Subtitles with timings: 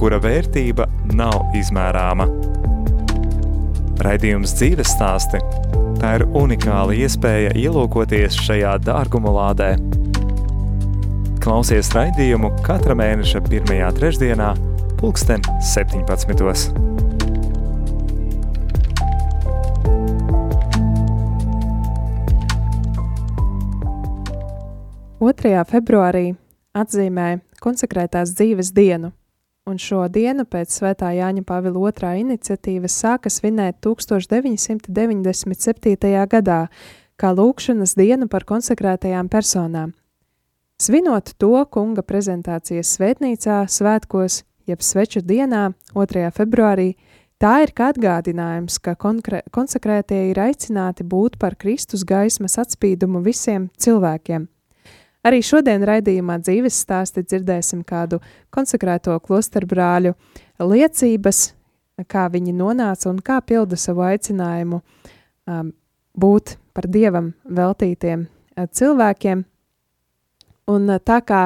[0.00, 2.26] kura vērtība nav izmērāma.
[4.00, 5.42] Raidījums dzīves stāsti
[6.00, 9.74] Tā ir unikāla iespēja ielūkoties šajā dārguma lādē.
[11.44, 14.54] Klausies raidījumu katra mēneša pirmajā trešdienā,
[14.96, 15.44] pulksten
[15.74, 16.32] 17.
[25.20, 25.54] 2.
[25.68, 26.26] februārī
[26.72, 27.30] atzīmē
[27.60, 29.12] konsekrētās dzīves dienu
[29.68, 36.26] un šo dienu pēc Svētā Jāņa Pavila otrā iniciatīvas sāka svinēt 1997.
[36.34, 36.60] gadā,
[37.20, 39.88] kā lūkšanas dienu par konsekrētajām personām.
[40.80, 46.30] Svinot to kunga prezentācijas svētnīcā, svētkos, jeb sveču dienā, 2.
[46.32, 46.96] februārī,
[47.36, 54.48] tā ir kā atgādinājums, ka konsekrētie ir aicināti būt par Kristus gaismas atspīdumu visiem cilvēkiem–
[55.20, 58.22] Arī šodien raidījumā dzīves stāsti dzirdēsim kādu
[58.54, 60.14] konsekrēto klosteru brāļu
[60.64, 61.40] liecības,
[62.08, 65.74] kā viņi nonāca un kā pilda savu aicinājumu um,
[66.16, 69.44] būt par dievam veltītiem uh, cilvēkiem.
[70.72, 71.42] Un uh, tā kā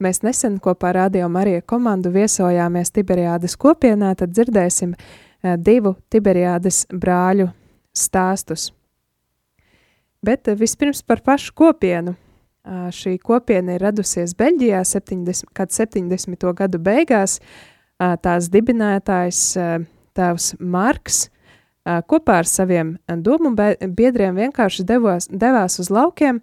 [0.00, 6.86] mēs nesen kopā ar Radio Mariju komandu viesojāmies Tiberiādas kopienā, tad dzirdēsim uh, divu Tiberiādas
[6.88, 7.50] brāļu
[7.92, 8.70] stāstus.
[10.24, 12.16] Bet uh, vispirms par pašu kopienu–
[12.68, 16.44] Šī kopiena ir radusies Beļģijā 70, kad 70.
[16.56, 17.38] gadu beigās.
[17.98, 19.40] Tās dibinātājs
[20.16, 21.28] tēvs Marks
[21.84, 26.42] kopā ar saviem domu biedriem vienkārši devos, devās uz laukiem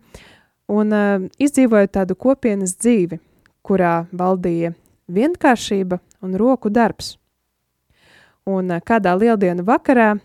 [0.68, 0.96] un
[1.38, 3.20] izdzīvoja tādu kopienas dzīvi,
[3.62, 4.74] kurā valdīja
[5.08, 7.16] vienkāršība un roku darbs.
[8.48, 10.16] Un kādā lieldienu vakarā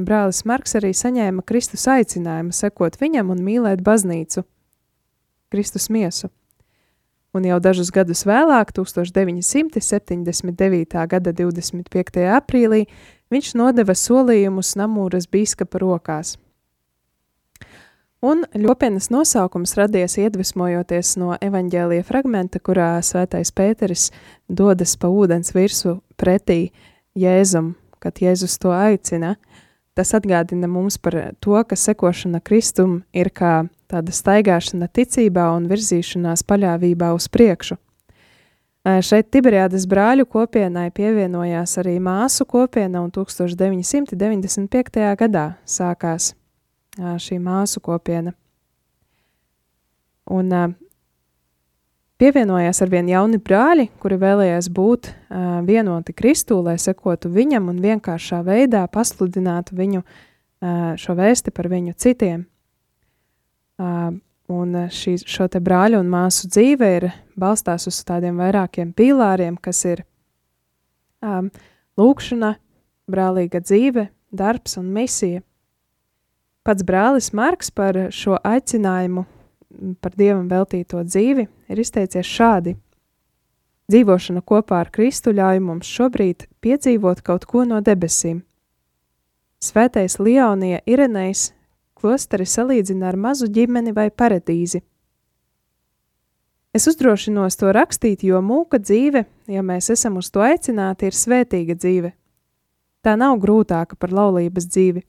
[0.00, 4.46] brālis Marks arī saņēma Kristus aicinājumu sekot viņam un mīlēt baznīcu–
[5.52, 6.32] Kristus miesu.
[7.32, 11.06] Un jau dažus gadus vēlāk, 1979.
[11.08, 12.28] gada 25.
[12.36, 12.84] aprīlī,
[13.32, 16.36] viņš nodeva solījumus Namūras bīskapa rokās.
[18.22, 24.12] Un ļopienas nosaukums radies iedvesmojoties no evaņģēlija fragmenta, kurā svētais Pēteris
[24.46, 26.70] dodas pa ūdens virsu pretī
[27.18, 29.34] Jēzum, kad Jēzus to aicina.
[29.98, 36.44] Tas atgādina mums par to, ka sekošana Kristum ir kā tāda staigāšana ticībā un virzīšanās
[36.48, 37.76] paļāvībā uz priekšu.
[38.82, 45.04] Šeit Tiberiādas brāļu kopienai pievienojās arī māsu kopiena, un 1995.
[45.20, 46.32] gadā sākās
[46.98, 48.34] šī māsu kopiena.
[50.26, 50.50] Un
[52.18, 55.12] pievienojās ar vien jauni brāļi, kuri vēlējās būt
[55.68, 60.02] vienoti Kristū, lai sekotu viņam un vienkāršā veidā pasludinātu viņu
[60.98, 62.46] šo vēsti par viņu citiem.
[64.52, 67.06] Un šī, šo te brāļu un māsu dzīve ir
[67.38, 70.02] balstās uz tādiem vairākiem pīlāriem, kas ir
[71.24, 71.48] um,
[71.96, 72.56] lūkšana,
[73.10, 75.42] brālīga dzīve, darbs un misija.
[76.62, 79.24] Pats brālis Marks par šo aicinājumu
[80.04, 82.76] par Dievam veltīto dzīvi ir izteicies šādi.
[83.90, 88.42] Dzīvošana kopā ar Kristu ļauj mums šobrīd piedzīvot kaut ko no debesīm.
[89.62, 91.50] Svētais Leonija Irenejs
[92.02, 94.82] klosteri salīdzina ar mazu ģimeni vai paradīzi.
[96.72, 101.76] Es uzdrošinos to rakstīt, jo mūka dzīve, ja mēs esam uz to aicināti, ir svētīga
[101.76, 102.12] dzīve.
[103.04, 105.02] Tā nav grūtāka par laulības dzīvi.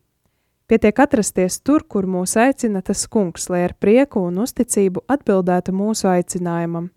[0.68, 6.10] Pietiek atrasties tur, kur mūs aicina tas kungs, lai ar prieku un uzticību atbildētu mūsu
[6.12, 6.90] aicinājumam.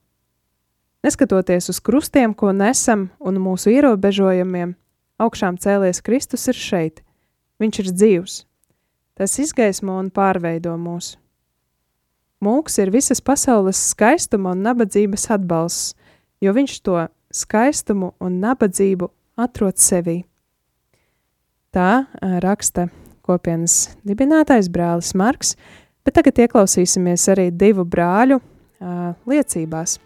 [1.06, 4.74] Neskatoties uz krustiem, ko nesam, un mūsu ierobežojumiem,
[5.22, 7.02] augšām cēlies Kristus ir šeit.
[7.62, 8.38] Viņš ir dzīvs,
[9.16, 11.14] Tas izgaismo un pārveido mūs.
[12.44, 15.94] Mūks ir visas pasaules skaistuma un nabadzības atbalsts,
[16.44, 16.98] jo viņš to
[17.32, 19.08] skaistumu un nabadzību
[19.40, 20.18] atrod sevī.
[21.72, 22.06] Tā
[22.44, 22.90] raksta
[23.26, 25.56] kopienas dibinātais brālis Marks,
[26.04, 29.98] bet tagad ieklausīsimies arī divu brāļu uh, liecībās.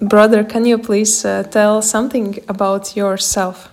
[0.00, 3.68] Brother, can you please uh, tell something about yourself?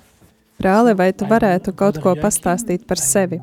[0.60, 3.40] Brāli, vai tu varētu kaut ko pastāstīt par sevi?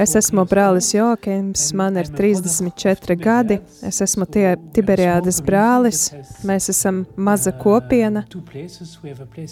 [0.00, 6.06] Es esmu brālis Joakims, man ir 34 gadi, es esmu tie Tiberiādes brālis,
[6.48, 8.24] mēs esam maza kopiena,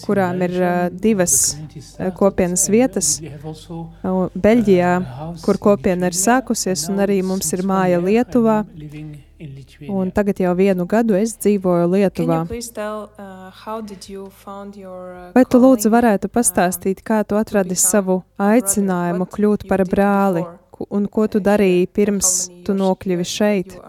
[0.07, 3.13] kurām ir uh, divas uh, kopienas vietas
[4.49, 4.93] Beļģijā,
[5.45, 8.63] kur kopiena ir sākusies, un arī mums ir māja Lietuvā.
[9.87, 12.41] Un tagad jau vienu gadu es dzīvoju Lietuvā.
[12.75, 19.63] Tell, uh, your, uh, Vai tu lūdzu varētu pastāstīt, kā tu atradi savu aicinājumu kļūt
[19.69, 20.43] par brāli
[20.89, 22.33] un ko tu darīji pirms
[22.67, 23.79] tu nokļuvi šeit?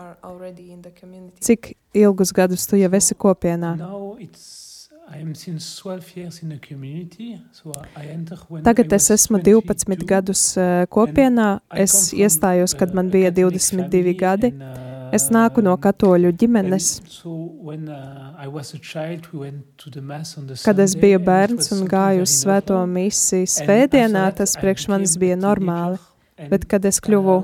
[1.41, 3.75] Cik ilgus gadus tu jau esi kopienā?
[8.65, 11.49] Tagad es esmu 12 gadus uh, kopienā.
[11.75, 14.53] Es iestājos, kad man bija 22 gadi.
[15.11, 16.91] Es nāku no katoļu ģimenes.
[20.63, 25.99] Kad es biju bērns un gāju uz svēto misiju svētdienā, tas priekš manis bija normāli.
[26.49, 27.35] Bet, kad es kļuvu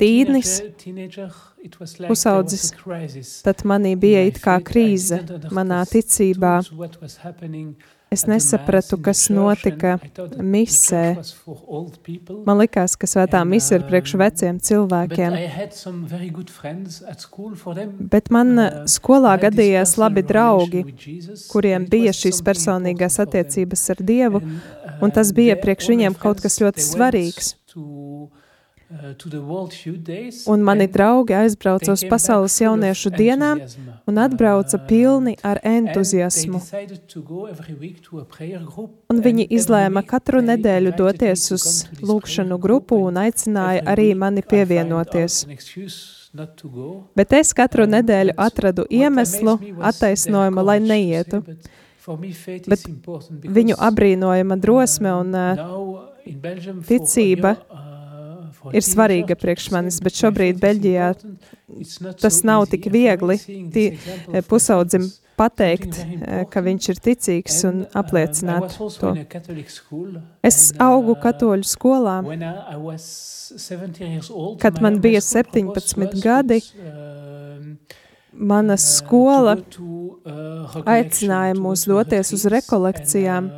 [0.00, 0.50] tīdnis,
[2.08, 2.68] pusaudzis,
[3.46, 5.22] tad manī bija it kā krīze
[5.54, 6.58] manā ticībā.
[8.14, 9.96] Es nesapratu, kas notika
[10.38, 11.16] misē.
[12.46, 15.34] Man likās, ka svētā mise ir priekš veciem cilvēkiem.
[18.14, 18.62] Bet man
[18.94, 20.84] skolā gadījās labi draugi,
[21.50, 24.44] kuriem bija šīs personīgās attiecības ar Dievu,
[25.02, 27.54] un tas bija priekš viņiem kaut kas ļoti svarīgs.
[30.46, 33.60] Un mani draugi aizbrauca uz pasaules jauniešu dienām
[34.06, 36.60] un atbrauca pilni ar entuziasmu.
[39.12, 41.68] Un viņi izlēma katru nedēļu doties uz
[42.02, 45.44] lūkšanu grupu un aicināja arī mani pievienoties.
[47.14, 49.58] Bet es katru nedēļu atradu iemeslu,
[49.90, 51.44] attaisnojumu, lai neietu.
[52.68, 52.82] Bet
[53.58, 55.62] viņu abrīnojama drosme un uh,
[56.88, 57.54] ticība
[58.72, 61.10] ir svarīga priekš manis, bet šobrīd Beļģijā
[62.22, 63.36] tas nav tik viegli
[63.74, 63.84] tī,
[64.48, 65.08] pusaudzim
[65.38, 65.98] pateikt,
[66.50, 69.12] ka viņš ir ticīgs un apliecināt to.
[70.46, 72.20] Es augu katoļu skolā.
[74.62, 76.60] Kad man bija 17 gadi,
[78.34, 79.58] mana skola
[80.84, 83.50] aicināja mūs doties uz rekolekcijām.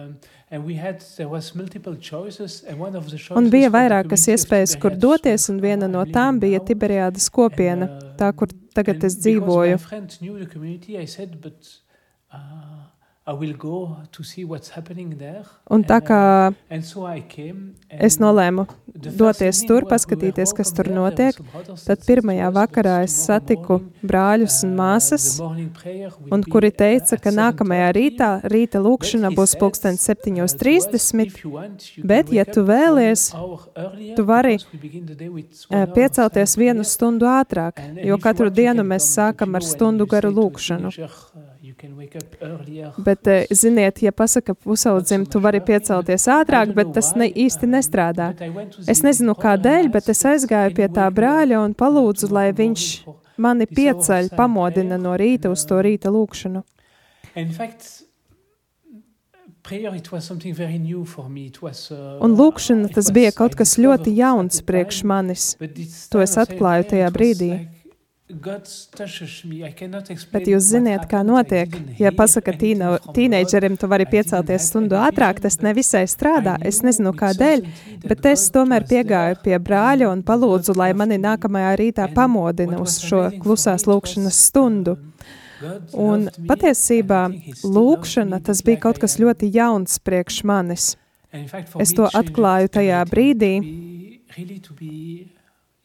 [3.40, 7.88] Un bija vairākas iespējas, kur doties, un viena no tām bija Tiberiādas kopiena,
[8.20, 9.80] tā, kur tagad es dzīvoju.
[15.74, 16.18] Un tā kā
[17.90, 18.64] es nolēmu
[18.94, 21.34] doties tur, paskatīties, kas tur notiek,
[21.82, 28.78] tad pirmajā vakarā es satiku brāļus un māsas, un kuri teica, ka nākamajā rītā, rīta
[28.84, 31.42] lūkšana būs pulksten 7.30,
[32.06, 33.26] bet, ja tu vēlies,
[34.14, 34.60] tu vari
[35.98, 40.94] piecelties vienu stundu ātrāk, jo katru dienu mēs sākam ar stundu garu lūkšanu.
[42.96, 48.30] Bet, eh, ziniet, ja pasaka pusaudzim, tu vari piecelties ātrāk, bet tas ne, īsti nestrādā.
[48.88, 52.88] Es nezinu kādēļ, bet es aizgāju pie tā brāļa un palūdzu, lai viņš
[53.36, 56.64] mani pieceļ, pamodina no rīta uz to rīta lūkšanu.
[62.22, 65.56] Un lūkšana tas bija kaut kas ļoti jauns priekš manis.
[66.12, 67.50] To es atklāju tajā brīdī.
[70.32, 71.76] Bet jūs ziniet, kā notiek.
[72.00, 76.56] Ja pasaka tīno, tīneidžerim, tu vari piecelties stundu ātrāk, tas nevisai strādā.
[76.66, 77.62] Es nezinu, kādēļ,
[78.02, 83.28] bet es tomēr piegāju pie brāļa un palūdzu, lai mani nākamajā rītā pamodina uz šo
[83.38, 84.96] klusās lūkšanas stundu.
[85.94, 87.22] Un patiesībā
[87.62, 90.96] lūkšana tas bija kaut kas ļoti jauns priekš manis.
[91.78, 93.54] Es to atklāju tajā brīdī,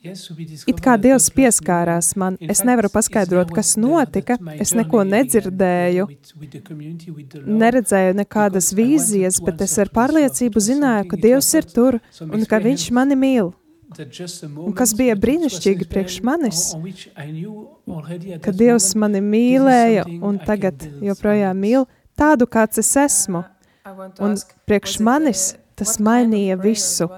[0.02, 6.08] It kā Dievs pieskārās man, es nevaru paskaidrot, kas notika, es neko nedzirdēju,
[7.46, 12.88] neredzēju nekādas vīzijas, bet es ar pārliecību zināju, ka Dievs ir tur un ka Viņš
[12.98, 13.52] mani mīl.
[13.92, 16.64] Un kas bija brīnišķīgi priekš manis,
[18.42, 21.86] ka Dievs mani mīlēja un tagad joprojām mīl
[22.18, 23.44] tādu, kāds es esmu.
[24.22, 25.46] Un priekš manis
[25.78, 27.10] tas mainīja visu.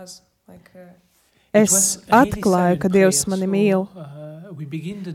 [1.53, 3.85] Es atklāju, ka Dievs mani mīl.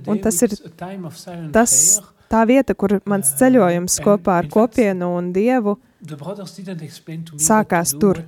[0.06, 0.54] Un tas ir
[1.54, 1.74] tas,
[2.30, 5.78] tā vieta, kur mans ceļojums kopā ar kopienu un Dievu
[7.42, 8.22] sākās tur.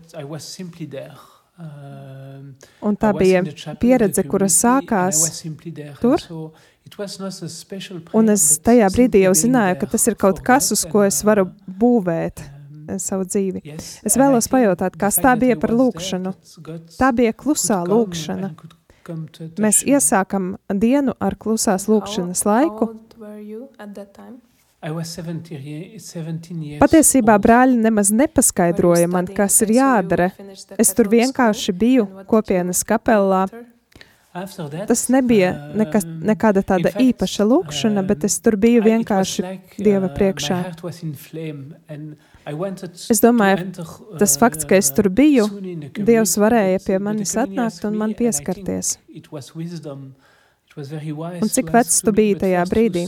[2.81, 3.45] Un tā bija
[3.79, 5.45] pieredze, kura sākās
[6.03, 6.27] tur.
[8.17, 11.47] Un es tajā brīdī jau zināju, ka tas ir kaut kas, uz ko es varu
[11.69, 12.43] būvēt.
[12.91, 13.63] Eh, savu dzīvi.
[13.79, 16.35] Es vēlos pajautāt, kas tā bija par lūkšanu.
[16.99, 18.53] Tā bija klusā lūkšana.
[19.61, 22.91] Mēs iesākam dienu ar klusās lūkšanas laiku.
[22.91, 24.41] old were you at that time?
[24.83, 30.31] I was 17, ye- 17 years Patiesībā brāļi nemaz nepaskaidroja man, kas ir jādara.
[30.79, 33.45] Es tur vienkārši biju kopienas kapelā.
[34.87, 39.43] Tas nebija nekas, um, nekāda tāda īpaša lūkšana, bet es tur biju vienkārši
[39.77, 40.59] Dieva uh, priekšā.
[43.11, 43.85] Es to domāju, enter,
[44.19, 45.47] tas fakts, ka es uh, tur biju,
[46.07, 48.99] Dievs varēja pie manis atnākt un man pieskarties.
[49.09, 50.15] it was wisdom.
[50.71, 53.03] It was very wise Un cik vecs tu biji tajā brīdī?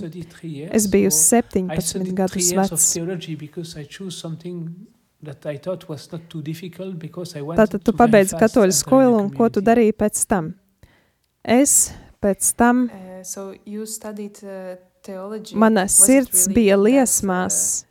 [0.75, 2.93] Es biju so I 17 studied gadus vecs.
[2.95, 4.69] theology because I chose something
[5.23, 9.21] that I thought was not too difficult because I wanted Tātad tu pabeidzi katoļu skolu
[9.21, 10.55] un ko tu darīji pēc tam?
[11.45, 15.55] Es pēc tam, Uh, so you studied uh, theology.
[15.55, 17.85] mana sirds really bija liesmās.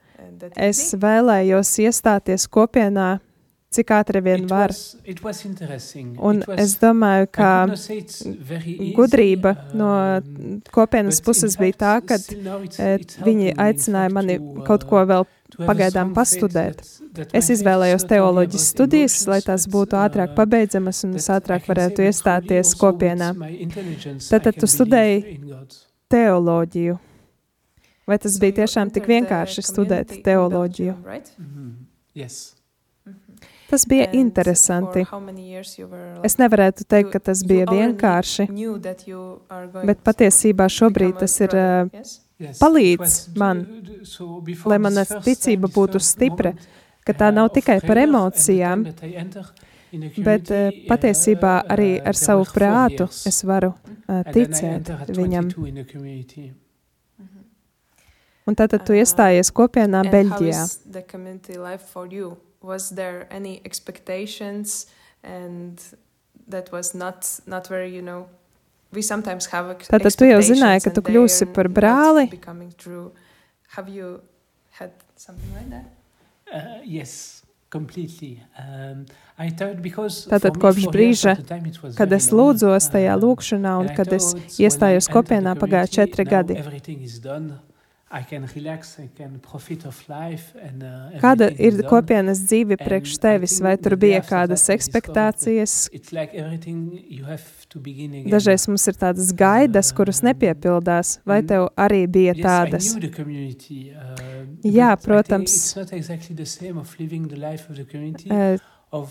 [0.43, 3.19] Uh, uh, Es vēlējos iestāties kopienā,
[3.71, 4.73] cik ātri vien var.
[6.19, 7.51] Un es domāju, ka
[8.97, 14.99] gudrība no um, kopienas puses bija tā, ka eh, viņi aicināja mani to, kaut ko
[14.99, 15.27] uh, vēl
[15.69, 16.83] pagaidām pastudēt.
[17.35, 22.75] Es izvēlējos teoloģijas studijas, lai tās būtu ātrāk uh, pabeidzamas un es ātrāk varētu iestāties
[22.79, 23.31] kopienā.
[24.27, 25.39] Tātad tu studēji.
[26.11, 26.99] Teoloģiju.
[28.07, 30.95] Vai tas So bija tiešām tik vienkārši studēt teoloģiju?
[30.95, 31.31] Belgium, right?
[31.37, 31.69] Mhm.
[32.15, 32.55] Yes.
[33.71, 35.05] Tas bija And interesanti.
[36.23, 38.47] Es nevarētu teikt, ka tas bija vienkārši,
[39.87, 42.59] bet patiesībā šobrīd tas ir, uh, yes?
[42.59, 43.63] Palīdz man,
[44.03, 46.51] so lai mana ticība būtu stipra,
[47.07, 48.83] ka tā uh, nav tikai par emocijām,
[50.17, 53.71] bet uh, patiesībā arī ar savu prātu es varu
[54.35, 55.47] ticēt viņam.
[55.47, 56.51] 22 in the community.
[58.47, 60.63] Un tātad tu Uh, iestājies kopienā Beļģijā.
[60.63, 62.37] is the community life for you?
[62.61, 64.87] Was there any expectations
[65.23, 65.79] and
[66.47, 68.27] that was not not very, you know,
[68.91, 72.27] we sometimes have Tātad tu jau zināji, ka tu kļūsi par brāli.
[73.75, 74.19] Have you
[74.71, 75.85] had something like that?
[76.51, 78.43] Uh, yes, completely.
[78.59, 79.05] Um,
[79.37, 83.15] I thought because Tātad kopš brīža, at the time it was Kad es lūdzos tajā
[83.15, 86.59] um, lūkšanā un kad es iestājos kopienā pagāja četri gadi.
[88.11, 88.61] Everything is done.
[88.61, 93.19] I can relax, I can profit of life and, uh, Kāda ir kopienas dzīve priekš
[93.19, 93.61] tevis?
[93.61, 95.89] Vai tur bija kādas ekspektācijas?
[95.93, 98.31] It's like everything you have to begin again.
[98.31, 101.19] Dažreiz mums ir tādas gaidas, kuras nepiepildās.
[101.25, 102.95] Vai And- tev arī bija tādas?
[102.95, 105.75] Uh, Jā, protams.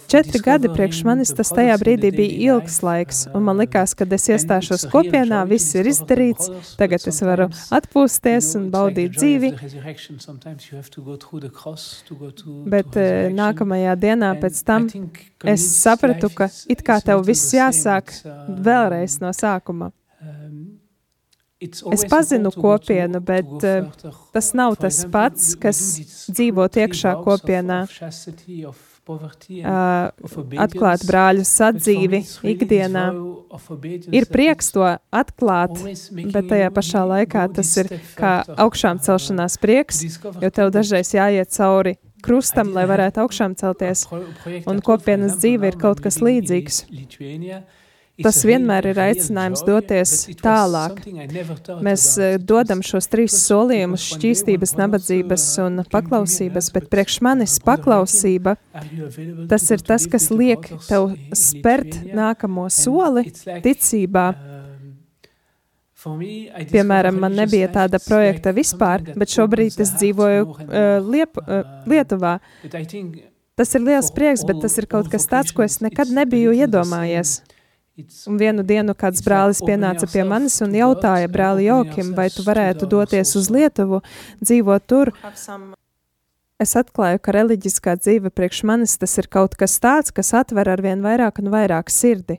[0.06, 4.26] Četri gadi priekš manis tas tajā brīdī bija ilgs laiks, un man likās, kad es
[4.28, 9.50] iestāšos kopienā, viss ir izdarīts, tagad es varu atpūsties un baudīt dzīvi,
[12.74, 14.90] bet eh, nākamajā dienā pēc tam
[15.54, 18.36] es sapratu, ka it kā tev viss jāsāk uh,
[18.68, 19.88] vēlreiz no sākuma.
[20.20, 20.60] um,
[21.60, 23.84] Es pazinu kopienu, bet, eh,
[24.32, 25.80] tas nav tas pats, kas
[26.32, 27.82] three iekšā kopienā.
[30.64, 32.20] Atklāt brāļu sadzīvi
[32.52, 33.06] ikdienā.
[34.14, 34.86] Ir prieks to
[35.22, 35.80] atklāt,
[36.34, 38.34] bet tajā pašā laikā tas ir kā
[38.66, 40.04] augšām celšanās prieks,
[40.42, 44.06] jo tev dažreiz jāiet cauri krustam, lai varētu augšām celties.
[44.66, 46.84] un kopienas dzīve ir kaut kas līdzīgs.
[48.24, 51.00] Tas vienmēr ir aicinājums doties tālāk.
[51.84, 57.24] Mēs It dodam šos trīs solījumus šķīstības, nabadzības uh, un paklausības, bet "But, priekš uh,
[57.28, 58.56] manis paklausība,
[59.48, 63.26] tas ir tas, kas liek tev spērt Lithuania?" nākamo soli
[63.64, 64.26] ticībā.
[66.06, 66.20] um,
[66.70, 70.64] Piemēram, man nebija tāda projekta vispār, bet šobrīd es dzīvoju uh.
[71.04, 72.38] Liep, uh, Um, Lietuvā.
[73.56, 77.40] Tas ir liels prieks, bet tas ir kaut kas tāds, ko es nekad nebiju iedomājies.
[78.30, 82.44] Un vienu dienu kāds brālis pienāca pie manis un to jautāja brāli Jokim, vai tu
[82.46, 83.50] varētu doties uz.
[83.50, 84.00] Lietuvu,
[84.40, 85.10] dzīvot tur.
[86.60, 90.82] Es atklāju, ka reliģiskā dzīve priekš manis tas ir kaut kas tāds, kas atver ar
[90.84, 92.38] vien vairāk un vairāk sirdi.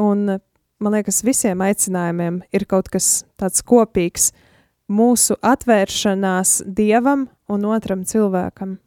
[0.00, 0.38] Un
[0.78, 4.32] man liekas, visiem aicinājumiem ir kaut kas tāds kopīgs-
[4.98, 8.78] mūsu atvēršanās dievam un otram cilvēkam.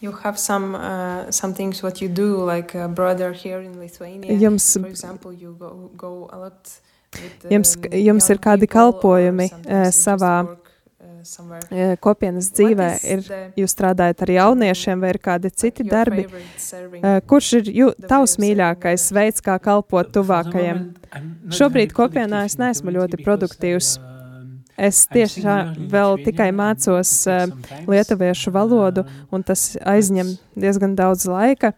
[0.00, 4.32] You have some uh, some things what you do, like a brother here in Lithuania.
[4.38, 6.80] Jums, For example, you go go a lot.
[7.14, 13.22] With, Jums- um, jums ir kādi kalpojumi, just savā work, uh, eh, kopienas dzīvē ir,
[13.58, 16.26] jūs strādājat ar jauniešiem vai ir kādi citi darbi.
[16.28, 20.84] Eh, Kurš ir jū, tavs mīļākais serving veids, kā kalpot tuvākajiem?
[21.48, 23.96] Šobrīd kopienā es neesmu ļoti produktīvs.
[24.78, 25.42] Es tieši
[25.90, 27.50] vēl tikai mācos uh,
[27.90, 31.72] lietuviešu valodu, Um, un tas aizņem diezgan daudz laika.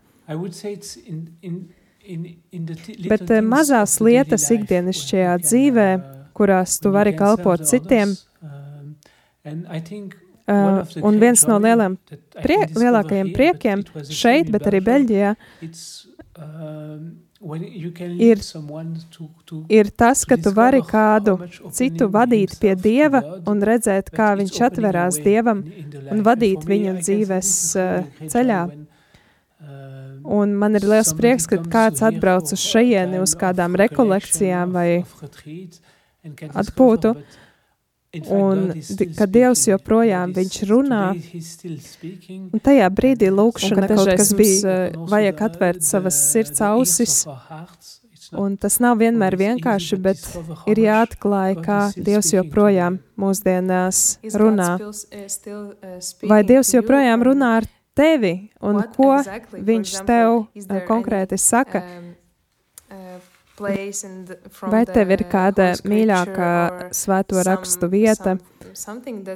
[3.09, 8.15] Bet, eh, mazās lietas ikdienišķajā dzīvē, uh, kurās tu vari kalpot citiem.
[10.51, 11.97] Uh, un viens no lieliem
[12.43, 15.35] prie, lielākajiem priekiem šeit, bet arī Beļģijā,
[16.41, 17.11] um,
[18.21, 18.41] Ir-
[19.69, 21.39] ir tas, ka tu vari kādu
[21.73, 25.63] citu vadīt pie Dieva un redzēt, kā viņš atverās Dievam
[26.11, 28.63] un vadīt say dzīves, uh, ceļā.
[28.71, 35.05] um, Un man ir liels prieks, ka kāds atbrauc uz šejieni uz kādām rekolekcijām vai
[36.61, 37.50] atpūtu, fact
[38.19, 38.73] un
[39.17, 41.03] ka Dievs joprojām viņš runā.
[42.51, 47.17] Un tajā brīdī lūkšana kaut kas bija, and also vajag atvērt savas sirds ausis,
[48.35, 50.23] un tas nav vienmēr vienkārši, bet
[50.67, 54.71] ir much jāatklāj, God kā Dievs joprojām mūsdienās runā.
[54.81, 59.13] uh, uh, Vai Dievs joprojām runā ar tevi, un ko
[59.55, 61.85] viņš tev uh, konkrēti saka?
[61.85, 62.15] um,
[62.91, 66.53] uh, place in the, from Vai tev ir kāda mīļākā
[66.97, 68.39] svēto rakstu vieta,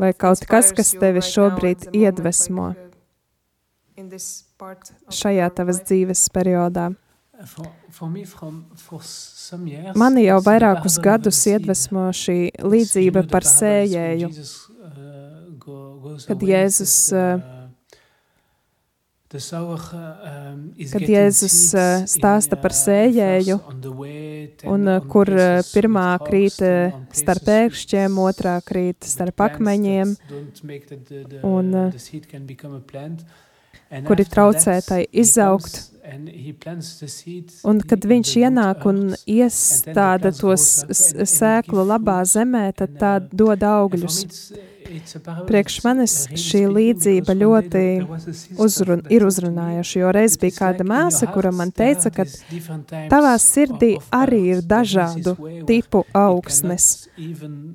[0.01, 2.73] vai kaut kas, kas tevi šobrīd iedvesmo?
[3.95, 4.75] uh,
[5.13, 6.91] šajā tavas dzīves periodā?
[9.69, 14.29] Years, Mani jau vairākus gadus iedvesmo šī līdzība par sējēju.
[14.31, 15.35] Uh,
[16.29, 17.71] Kad Jēzus, uh, the sower, uh, um,
[19.24, 19.24] is
[20.93, 23.61] kad getting Jēzus, uh, stāsta par uh, sējēju,
[24.67, 25.27] Un uh, kur
[25.73, 26.59] pirmā krīt
[27.13, 30.17] starp pēkšķiem, otrā krīt starp akmeņiem,
[31.43, 31.75] Un,
[34.07, 35.91] kuri traucē tai izaugt.
[37.65, 41.85] Un kad viņš ienāk un iestāda plants to grows up s- and- and it sēklu
[41.89, 44.53] labā zemē, tad tā dod augļus.
[45.49, 47.85] Priekš manis šī līdzība ļoti
[48.61, 52.25] Uzrun, ir uzrunājuši, jo reiz "It bija kāda māsa, kura man teica, ka
[53.11, 55.37] tavā sirdī arī ir dažādu
[55.67, 57.09] tipu augsnes.
[57.17, 57.75] in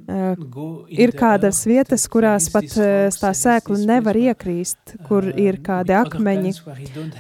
[0.90, 6.54] Ir kādas vietas, kurās pat rocks, tā sēkla nevar iekrīst, kur um, ir kādi akmeņi,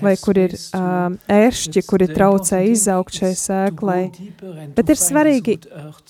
[0.01, 4.01] vai kur ir ēršķi, kuri traucē izaugt šai sēklai.
[4.75, 5.57] Bet ir svarīgi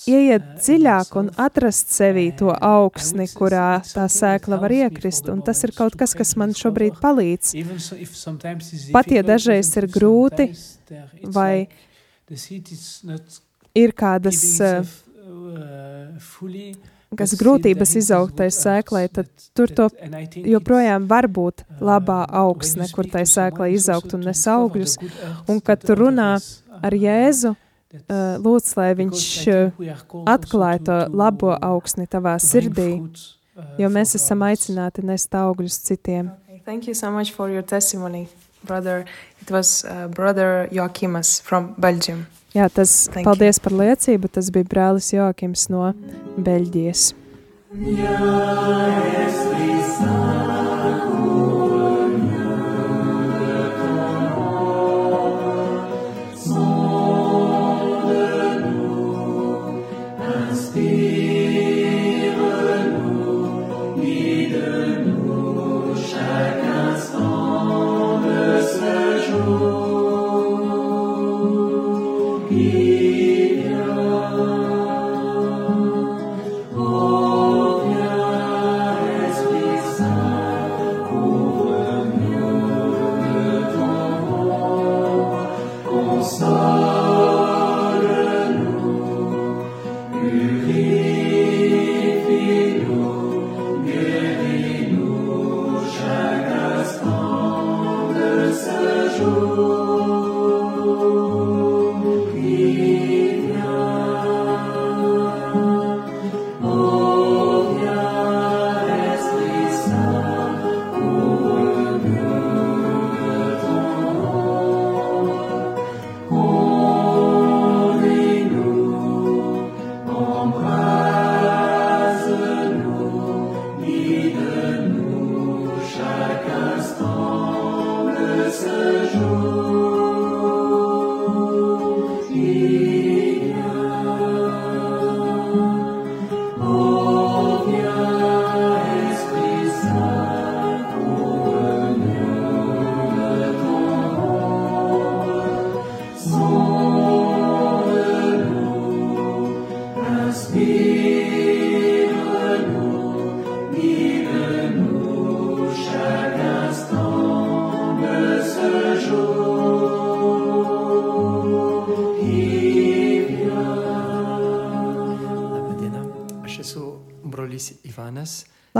[0.10, 5.64] Ieiet dziļāk un atrast sevī to augsni, kurā it's tā sēkla var iekrist, un tas
[5.64, 7.54] ir kaut kas, kas man šobrīd palīdz.
[8.96, 10.50] Pat ja dažreiz ir grūti,
[11.30, 11.68] vai
[13.78, 14.86] Ir kādas, uh,
[15.26, 16.74] uh, fully,
[17.18, 19.88] kas grūtības there is this izaugtai good sēklai, tad tur to
[20.46, 24.98] joprojām var būt labā uh, you augsne, kur tai sēklai izaugt un nes augļus.
[25.50, 26.52] Un kad tu runā is,
[26.82, 30.38] ar uh, Jēzu, uh, lūdz, lai viņš because I uh, think we are called also
[30.38, 33.39] atklāj to- labo augsni tavā sirdī, uh,
[33.80, 36.32] jo mēs esam aicināti nest augļus citiem.
[36.66, 38.28] Thank you so much for your testimony,
[38.64, 39.06] brother.
[39.42, 42.28] It was uh, brother Joachimas from Belgium.
[42.54, 44.30] Jā, tas Thank paldies par liecību.
[44.34, 45.94] Tas bija brālis Joakims no
[46.38, 47.14] Beļģijas.
[47.70, 48.20] Spirit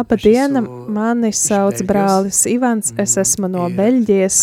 [0.10, 4.38] Esmu mani sauc brālis Ivans, es Mm, esmu no Beļģijas,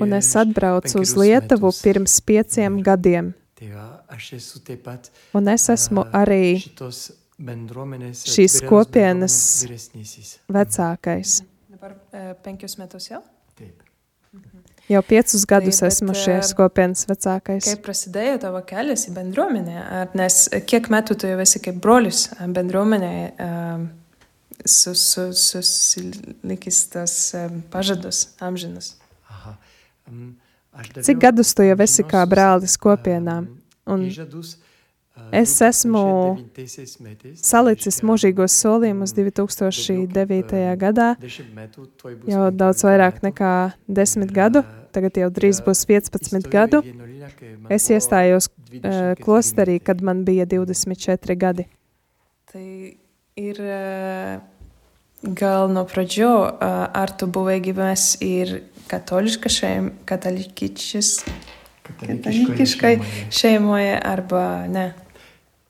[0.00, 3.34] un es atbraucu uz Lietuvu pirms pieciem gadiem.
[3.58, 6.60] Taip pat Un es esmu arī
[7.38, 9.66] šīs kopienas
[10.46, 11.42] vecākais.
[11.68, 13.22] Dabar e, penkius metus jau.
[13.58, 13.82] Taip.
[14.88, 17.66] Jau piecus gadus bet, esmu ā, šīs kopienas vecākais.
[17.68, 19.82] Kaip prasidėjo tavo kelias į bendruomenę?
[20.16, 23.50] Nes kiek metų tu jau esi kaip brolius ā, bendruomenėje ā,
[24.64, 28.94] su, su, susilikis tas ā, pažadus amžinus?
[29.28, 29.58] Aha.
[30.08, 33.42] Daviau Cik gadus tu jau esi kā brālis kopienā?
[33.88, 34.04] Un
[35.32, 36.02] es esmu
[36.54, 40.60] 2009 metais, Salicis mūžīgos solījumus mm, 2009.
[40.80, 43.54] gadā, dešimt metų, tuoj bus jau 15 daudz vairāk nekā
[43.88, 46.82] 10 Ir, gadu, tagad jau drīz būs 15 įstojau į gadu.
[47.62, 51.66] man Es iestājos 24 uh, klosterī, kad man bija 24 gadi.
[52.52, 52.64] Tai
[53.38, 54.40] ir ā,
[55.38, 56.72] gal no pradžių, ā,
[57.02, 58.54] ar tu buvai gyvenęs ir
[58.88, 61.12] katoliška šeim, katalikiškas
[61.98, 62.94] katalikiškai
[63.30, 63.94] šeimoje.
[64.04, 64.92] arba ne?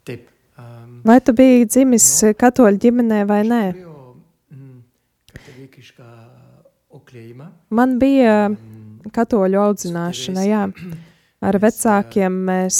[0.07, 0.29] Taip.
[0.59, 2.07] Um, Vai tu biji dzimis
[2.39, 3.63] katoļu ģimenē vai nē?
[4.51, 4.81] mm.
[7.71, 8.68] Man bija Mm,
[9.15, 10.65] katoļu audzināšana, jā.
[11.39, 12.79] Ar vecākiem mēs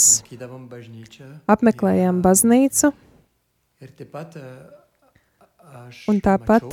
[1.47, 2.91] apmeklējām baznīcu,
[6.09, 6.65] Un tāpat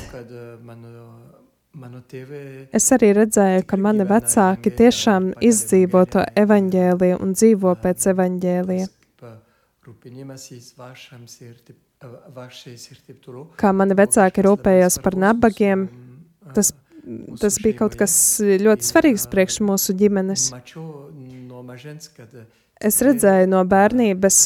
[2.73, 8.87] Es arī redzēju, ka mani vecāki tiešām izdzīvo to evaņģēliju un dzīvo pēc evaņģēlija.
[13.61, 15.87] Kā mani vecāki rūpējās par nabagiem,
[16.57, 16.73] tas,
[17.41, 20.49] tas bija kaut kas ļoti svarīgs priekš mūsu ģimenes.
[22.77, 24.41] Es redzēju no bērnības,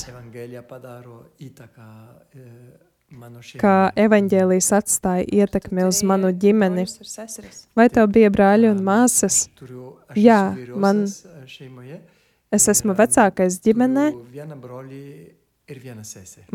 [3.59, 6.87] kā evaņģēlijs atstāja ietekmi uz manu ģimeni.
[7.79, 9.43] Vai tev bija brāļi un māsas?
[10.15, 10.41] Jā,
[10.79, 11.05] man-.
[12.51, 14.07] Es esmu vecākais ģimenē,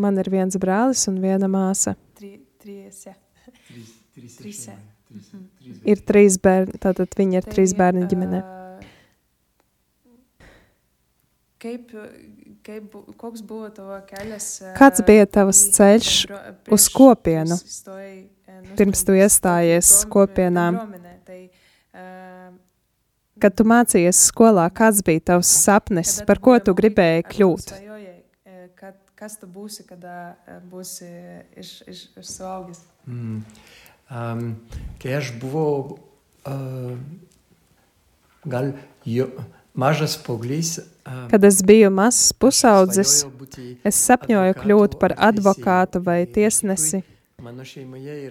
[0.04, 1.96] man ir viens brālis un viena māsa.
[2.20, 3.16] Tri, trijose.
[3.68, 3.96] Trys,
[5.10, 5.50] šeimoje.
[5.60, 8.42] Trys, trys Ir trīs bērni, tātad viņi ir trīs Tai, bērni ģimenē.
[8.42, 8.62] ā,
[11.66, 11.90] Kaip,
[12.66, 12.92] kaip,
[13.48, 13.70] buvo
[14.06, 14.50] kelias?
[14.62, 16.10] ā, Kāds bija tavs ceļš
[16.76, 17.58] uz kopienu?
[17.58, 20.68] ā, Pirms tu iestājies kopienā?
[23.42, 27.74] Kad tu mācījies skolā, kāds bija tavs sapnis, par ko tu gribēji kļūt?
[28.80, 30.14] Kad, kas tu būsi, kada
[30.48, 31.10] ā, būsi
[31.60, 32.86] iš, iš, iš suaugęs?
[34.06, 34.56] Um,
[35.02, 35.98] kai aš buvau
[36.46, 36.94] uh,
[38.46, 38.74] gal
[39.06, 39.30] jo,
[39.74, 43.24] mažas paauglys, um, Kad es biju mazs pusaudzis,
[43.84, 47.02] es sapņoju kļūt par ar advokātu vai tiesnesi,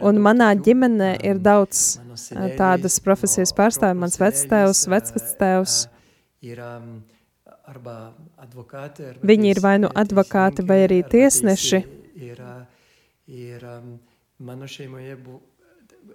[0.01, 1.83] un manā ģimenē ir um, daudz
[2.23, 5.77] senelis, tādas profesijas mano pārstāvji, mans vectēvs, proprosenelis, vecvectēvs.
[8.45, 11.83] advokāti, arba Viņi ir vai nu advokāti vai arī tiesneši.
[13.27, 13.95] ir um,
[14.45, 16.14] mano šeimoje bu, yra ta ilga teisės.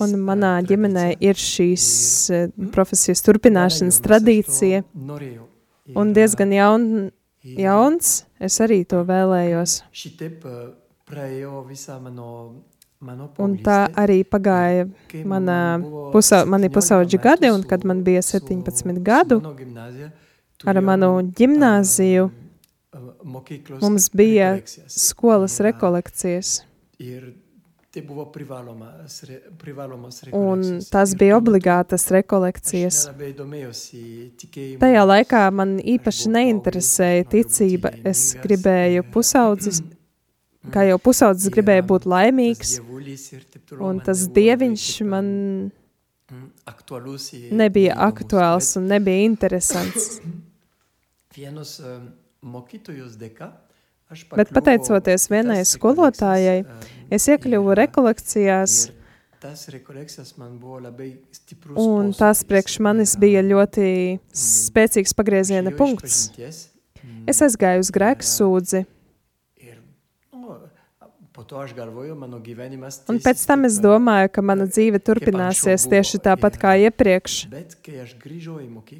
[0.00, 1.86] Un manā ģimenē ir šīs
[2.30, 2.40] ā,
[2.74, 4.84] profesijas turpināšanas tradīcija,
[5.96, 7.10] un diezgan jaun,
[7.42, 8.24] jauns.
[8.38, 9.80] Es arī to vēlējos.
[13.38, 17.62] Un tā arī pagāja Kai mana man buvo pusa, mani 17 pusauģi metų gadi, un
[17.62, 19.40] kad man bija su- 17 su gadu,
[20.66, 22.30] ar manu ģimnāziju
[23.80, 24.94] mums bija rekolekcijas.
[24.98, 26.62] skolas rekolekcijas,
[30.32, 30.60] Un
[30.92, 32.98] tās bija obligātas rekolekcijas.
[34.82, 37.92] Tajā laikā man īpaši neinteresēja ticība.
[38.04, 40.70] Es gribēju ir- pusaudzis, Mm.
[40.74, 42.80] kā jau pusaudzis gribēju būt laimīgs,
[43.80, 45.70] un tas dieviņš man
[46.30, 46.50] mm,
[47.52, 50.20] nebija aktuāls un nebija interesants.
[51.38, 53.67] Vienos um, mokytojos dēka aš
[54.36, 58.72] Bet pateicoties vienai skolotājai, um, Es iekļuvu rekolekcijās,
[61.80, 63.86] un tās priekš manis bija ļoti
[64.36, 66.18] spēcīgs pagrieziena punkts.
[67.28, 68.82] Es aizgāju uz grēku sūdzi,
[70.28, 70.58] nu,
[73.08, 77.38] un pēc tam es domāju, ka mana dzīve turpināsies tieši tāpat kā iepriekš.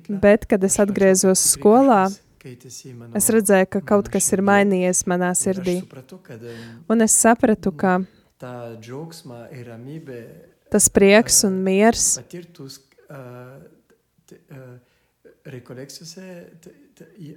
[0.09, 2.07] Bet, kad es atgriezos skolā,
[3.19, 5.81] es redzēju, ka kaut kas ir mainījies manā sirdī.
[6.89, 7.99] Un es sapratu, ka
[10.71, 12.07] tas prieks un miers,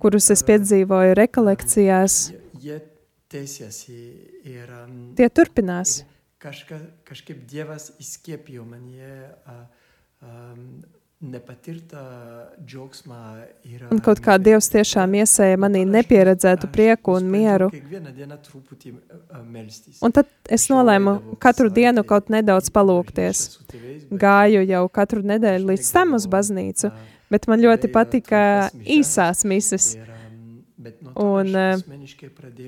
[0.02, 2.22] kurus es piedzīvoju rekolekcijās,
[5.18, 6.02] tie turpinās.
[6.42, 9.14] kažka, kažkaip Dievas įskiepijo manyje
[11.22, 11.98] a, nepatirtą
[12.66, 13.22] džiaugsmą
[13.70, 17.70] ir Un kaut kā Dievs tiešām iesēja manī nepieredzētu prieku un mieru.
[20.02, 23.44] Un tad es nolēmu katru dienu kaut nedaudz palūkties.
[24.10, 26.92] Gāju jau katru nedēļu līdz tam uz baznīcu,
[27.30, 28.42] bet man ļoti patika
[28.82, 29.94] īsās mises.
[31.14, 31.78] Un, eh,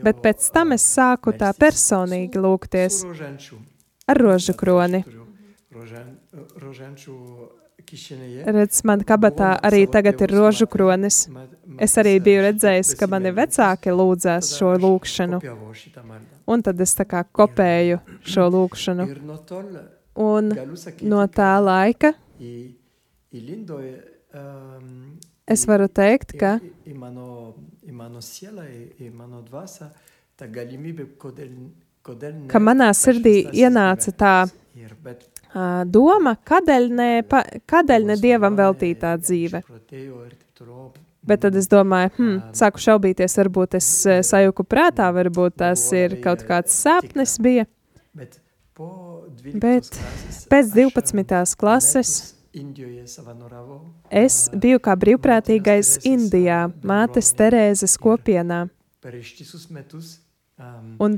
[0.04, 3.02] Bet pēc tam es sāku tā personīgi lūgties
[4.06, 5.04] ar rožu kroni.
[7.94, 11.28] Redz, man kabatā arī tagad ir rožu kronis.
[11.78, 15.40] Es arī biju redzējis, ka mani vecāki lūdzās šo lūkšanu,
[16.50, 19.08] un tad es tā kā kopēju šo lūkšanu.
[20.24, 20.50] Un
[21.02, 22.14] no tā laika
[25.56, 26.58] es varu teikt, ka
[32.50, 34.36] ka manā sirdī ienāca tā
[35.86, 39.64] doma, kādēļ ne, pa, kādēļ ne dievam veltītā dzīve.
[41.24, 43.90] Bet tad es domāju, hm, sāku šaubīties, varbūt es
[44.28, 47.68] sajūku prātā, varbūt tas ir kaut kāds sapnis bija.
[48.14, 48.42] Bet,
[48.76, 51.56] po 12 Bet klasės Pēc aš, 12.
[51.60, 52.14] klases
[54.12, 57.32] es biju kā brīvprātīgais Indijā, mātes.
[57.34, 58.68] Terēzes kopienā.
[61.02, 61.18] Un,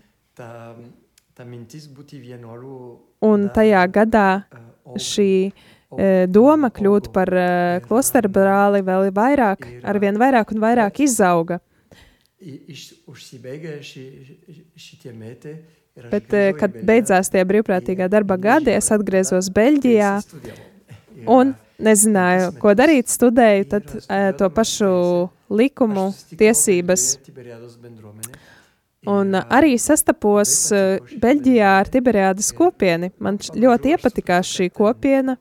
[3.26, 7.48] un tajā gadā uh, šī e, doma kļūt par e,
[7.86, 11.60] klosteru brāli vēl vairāk, arvien vairāk un vairāk izauga.
[16.12, 20.12] Bet, kad beidzās tie brīvprātīgā darba gadi, es atgriezos Beļģijā
[21.32, 23.08] un nezināju, ko darīt.
[23.12, 23.93] Studēju tad
[24.38, 24.91] to pašu
[25.50, 27.08] likumu, tiesības.
[29.06, 30.84] Un arī sastapos e,
[31.22, 33.12] Beļģijā ar Tiberiādas kopieni.
[33.22, 35.38] Man ļoti iepatikās šī kopiena,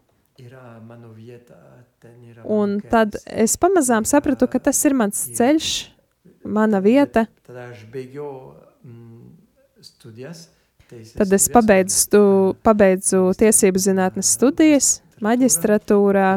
[2.44, 5.70] un tad es pamazām sapratu, ka tas ir mans ceļš,
[6.44, 7.26] mana vieta.
[7.46, 7.56] Tad
[11.16, 12.20] Tad es pabeidzu, stu,
[12.62, 14.90] pabeidzu tiesību zinātnes studijas,
[15.24, 16.28] maģistratūrā,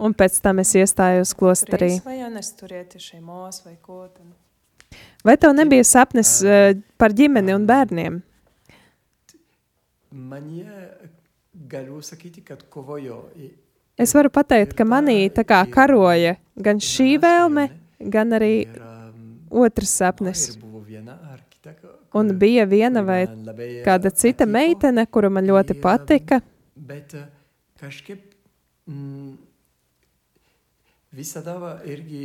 [0.00, 1.92] un pēc tam es iestājos klosterī.
[2.00, 4.00] Svajones turėti šeimos, vaikų.
[4.16, 4.32] Ten.
[5.24, 8.20] Vai tev nebija sapnis eh, par ģimeni un bērniem?
[13.98, 17.64] Es varu pateikt, ka manī tā kā karoja gan šī vēlme,
[18.14, 20.44] gan arī um, otrs sapnis.
[20.56, 23.26] ko- Un bija viena vai
[23.84, 26.40] kāda cita meitene, kura man ļoti Ir, patika,
[26.76, 27.12] Bet
[27.80, 28.22] kažkaip
[28.88, 29.34] mm,
[31.12, 32.22] visada va irgi.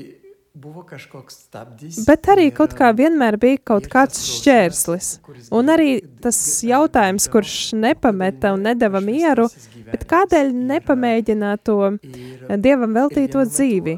[2.08, 5.08] Bet arī kaut kā eh, vienmēr bija kaut kāds šķērslis.
[5.52, 5.88] Un arī
[6.22, 9.48] tas jautājums, kurš nepameta un nedeva ne mieru,
[9.89, 13.98] bet kādēļ nepamēģināt to ir- Dievam veltīto dzīvi?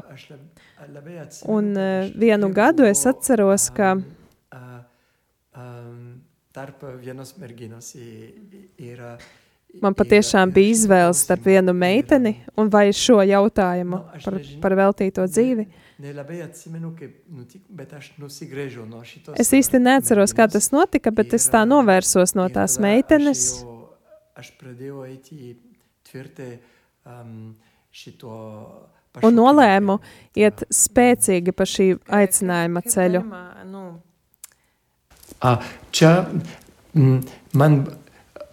[1.44, 3.96] Un eh, vienu gadu es atceros, ka
[9.82, 15.66] man patiešām bija izvēle starp vienu meiteni un vai šo jautājumu par, par veltīto dzīvi.
[15.98, 19.36] Nelabai atsimenu, kaip nutiko, bet aš nusigrėžiau nuo šitos.
[19.40, 23.46] Es īsti neatceros, kā tas notika, bet es tā novērsos no tās meitenes.
[23.54, 23.78] Aš, ėjau,
[24.42, 25.54] aš pradėjau eiti
[26.10, 26.50] tvirtai
[27.08, 27.54] um,
[27.96, 30.44] šito Un pašaukimo nolēmu keliu.
[30.44, 31.88] iet spēcīgi pa šī
[32.20, 33.24] aicinājuma Kaip ceļu.
[33.24, 33.86] galima, Nu,
[35.40, 35.56] A,
[35.90, 36.26] čia
[36.94, 37.18] mm,
[37.56, 37.80] man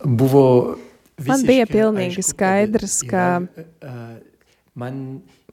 [0.04, 0.78] buvo.
[1.28, 4.16] Man bija pilnīgi aišku, kad skaidrs, ka yra, uh,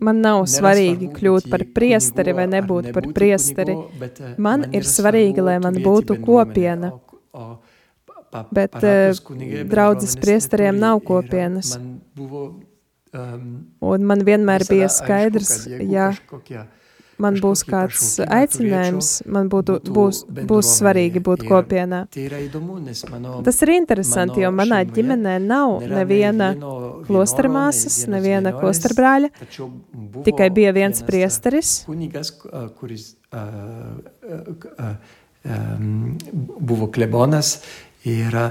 [0.01, 3.77] man nav svarīgi kļūt par priesteri vai nebūt par priesteri.
[3.77, 6.93] uh, Man ir svarīgi, lai man būtu kopiena.
[8.55, 9.13] Bet, eh,
[9.67, 11.77] draudzes priesteriem nav ir kopienas.
[13.11, 16.13] Um, Un man vienmēr bija skaidrs, ja
[17.21, 22.05] man būs kāds aicinājums, man būtu, būs, būs svarīgi būt kopienā.
[23.47, 28.15] Tas ir interesanti, jo manā ģimenē nav neviena nei vieno klostra vienuolio, nei māsas, vienos
[28.15, 31.85] neviena vienuolės, klostra brāļa, tačiau buvo tikai bija viens priesteris,
[36.71, 37.55] buvo klebonas
[38.09, 38.51] ir a,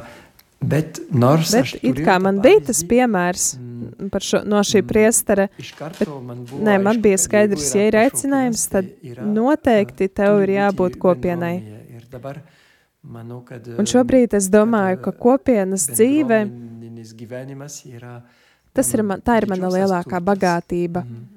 [0.61, 4.87] bet nors bet it kā man bija tas piemērs mm, par šo, no šī Mm.
[4.87, 5.47] priestera,
[6.49, 8.85] buvo Nē, man bija skaidrs, ja ir aicinājums, tad
[9.23, 11.55] noteikti tev ir jābūt kopienai.
[13.79, 16.43] Un šobrīd es domāju, ka kopienas dzīve,
[18.73, 21.05] tas ir man, tā ir mana lielākā bagātība.
[21.05, 21.27] Mhm.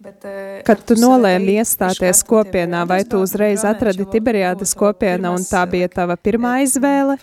[0.00, 0.24] Bet,
[0.64, 6.16] Kad tu nolēmi iestāties kopienā, vai tu uzreiz atradi Tiberiādas kopienu, un tā bija tava
[6.16, 7.18] pirmā izvēle.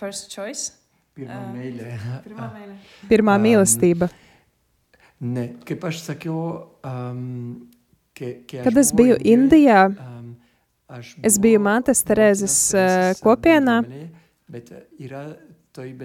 [1.18, 1.52] Pirmā Ah.
[1.52, 1.98] meile.
[2.24, 2.74] Pirmā mēne.
[3.10, 4.08] pirmā Um, mīlestība?
[5.20, 6.42] Ne, kaip aš sakiau,
[6.86, 7.66] um,
[8.14, 10.36] ke, ke Kad es biju Indijā, um,
[11.26, 13.80] es biju Mātes Terēzes uh, kopienā.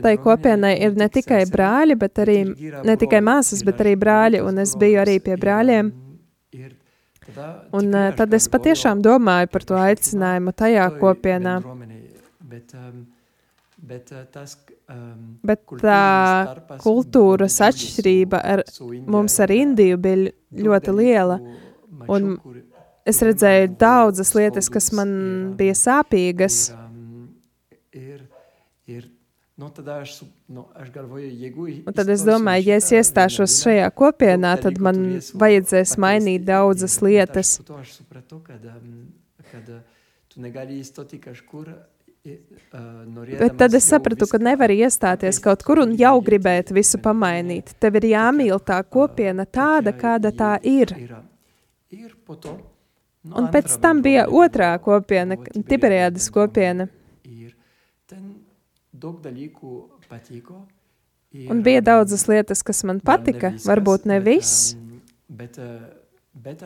[0.03, 2.39] Tai kopienai ir ne tikai brāļi, bet arī
[2.85, 5.93] ne tikai māsas, bet arī brāļi, un es biju arī pie brāļiem.
[7.73, 11.55] Un uh, tad es patiešām domāju par to aicinājumu tajā kopienā.
[12.43, 13.05] Bet, um,
[13.83, 14.55] bet, uh, tas,
[14.89, 18.63] um, Bet tā kultūras atšķirība ar,
[19.05, 20.31] mums ar Indiju bija
[20.63, 21.39] ļoti liela.
[22.07, 22.37] un
[23.03, 25.09] Es redzēju daudzas lietas, kas man
[25.59, 26.69] bija sāpīgas.
[28.87, 29.09] Ir,
[29.59, 29.67] nu,
[30.47, 30.63] nu,
[31.83, 37.57] Un tad es domāju, ja es iestāšos šajā kopienā, tad man vajadzēs mainīt daudzas lietas.
[37.59, 38.95] Um,
[39.51, 39.83] uh,
[40.31, 41.75] tu negali įstoti kažkur.
[42.23, 47.73] Bet tad es sapratu, ka nevar iestāties kaut kur un jau gribēt visu pamainīt.
[47.83, 50.95] Tev ir jāmīl tā kopiena tāda, kāda tā ir.
[53.23, 55.35] Un pēc tam bija otrā kopiena,
[55.67, 56.87] Tiberiādas kopiena.
[61.49, 64.77] Un bija daudzas lietas, kas man patika, varbūt ne viss,
[65.33, 65.57] Bet,
[66.33, 66.61] bet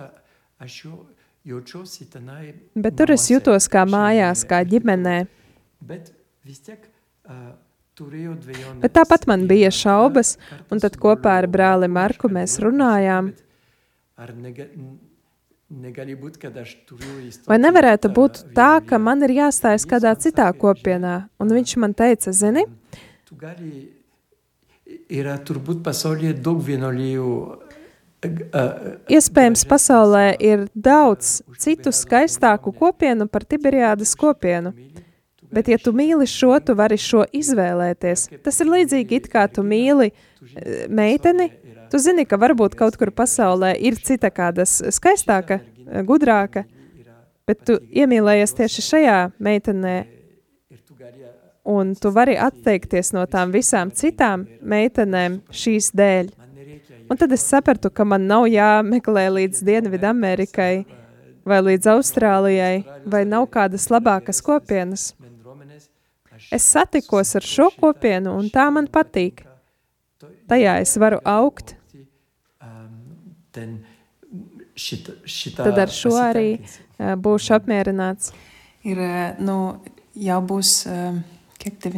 [2.76, 5.37] bet tur es jutos kā mājās, kā toliau.
[5.80, 6.12] Bet
[6.48, 6.84] vis tiek
[7.30, 7.56] uh.
[8.78, 10.36] Bet tāpat man bija šaubas,
[10.70, 13.32] un tad kopā ar brāli Marku mēs runājām.
[17.50, 21.16] Vai nevarētu būt tā, ka man ir jāstājas kādā citā kopienā?
[21.42, 22.68] Un viņš man teica, zini,
[29.18, 34.76] iespējams pasaulē ir daudz citu skaistāku kopienu par Tiberiādas kopienu.
[35.54, 38.28] Bet, ja tu mīli šo, tu vari šo izvēlēties.
[38.44, 41.50] Tas ir līdzīgi, it kā tu mīli eh, meiteni.
[41.88, 46.66] Tu zini, ka varbūt kaut kur pasaulē ir cita kāda skaistāka, eh, gudrāka,
[47.48, 49.96] bet tu iemīlējies tieši šajā meitenē,
[51.68, 56.32] un tu vari atteikties no tām visām citām meitenēm šīs dēļ.
[57.08, 60.74] Un tad es sapratu, ka man nav jāmeklē līdz Dienvidamerikai
[61.48, 65.14] vai līdz Austrālijai, vai nav kādas labākas kopienas.
[66.52, 69.44] Es satikos ar šo kopienu, un tā man patīk.
[70.48, 71.76] Tajā es varu augt,
[75.58, 78.32] tad ar šo arī uh, būšu apmierināts.
[78.88, 79.58] Ir, eh, nu,
[80.16, 81.18] jau būs, eh,
[81.60, 81.98] kiek tev,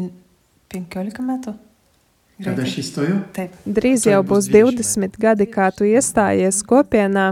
[0.73, 1.53] 15 metų?
[2.39, 3.55] Kad įstojau, Taip.
[3.67, 7.27] Drīz jau būs būs 20 20 gadi, kā tu iestājies kopienā.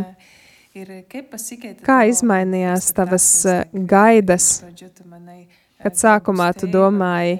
[1.88, 4.62] Kā izmainījās tavas eh, gaidas,
[5.84, 7.40] kad eh, sākumā tu domāji,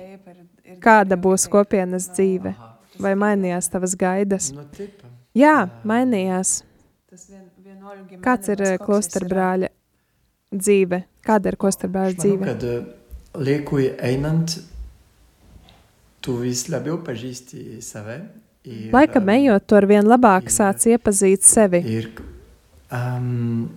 [0.84, 2.56] kāda būs kopienas dzīve?
[3.02, 4.52] vai mainījās tavas gaidas?
[5.38, 6.62] Jā, mainījās.
[8.24, 8.80] Kāds ir jis yra.
[8.84, 9.70] klosterbrāļa
[10.52, 11.02] dzīve?
[11.28, 12.50] Kāda ir klosterbrāļa Aš manau, dzīve?
[12.50, 14.58] kad uh, laikui einant,
[16.24, 18.20] tu vis labiau pažįsti save.
[18.68, 21.80] Ir, Laika um, ejot, tu ar vien labāk sāc iepazīt sevi.
[21.88, 22.10] Ir,
[22.92, 23.70] um,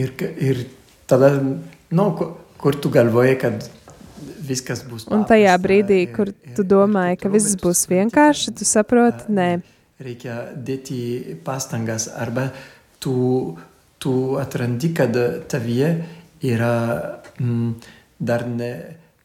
[0.00, 0.62] ir, ir
[1.10, 1.34] tada,
[1.90, 3.68] nu, ko- kur tu galvoji, kad
[4.46, 7.34] viskas būs Un tajā paprasta brīdī, ir- kur ir- tu ir domāji, taip ka toliau,
[7.36, 9.62] viss bet tu būs supranti, vienkārši, kad, tu saproti, uh, nē.
[10.00, 12.52] Reikia dėti pastangas arba
[13.00, 13.56] tu,
[13.98, 15.12] tu atrandi, kad
[15.48, 16.04] tavyje
[16.42, 17.74] yra mm,
[18.20, 18.72] dar ne.